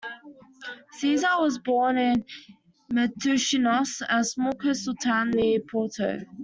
Siza 0.95 1.39
was 1.39 1.59
born 1.59 1.99
in 1.99 2.25
Matosinhos, 2.91 4.01
a 4.09 4.23
small 4.23 4.53
coastal 4.53 4.95
town 4.95 5.29
near 5.29 5.59
Porto. 5.71 6.17